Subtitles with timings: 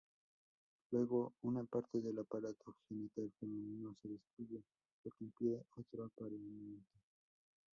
[0.89, 4.63] Luego, una parte del aparato genital femenino se destruye,
[5.03, 6.89] lo que impide otro apareamiento.